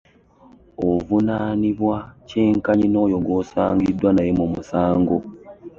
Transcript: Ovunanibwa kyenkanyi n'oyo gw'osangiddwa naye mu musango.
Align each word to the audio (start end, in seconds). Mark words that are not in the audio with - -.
Ovunanibwa 0.89 1.97
kyenkanyi 2.27 2.87
n'oyo 2.89 3.17
gw'osangiddwa 3.25 4.09
naye 4.13 4.31
mu 4.39 4.45
musango. 4.53 5.17